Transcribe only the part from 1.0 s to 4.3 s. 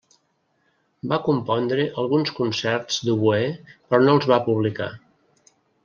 Va compondre alguns concerts d'oboè, però no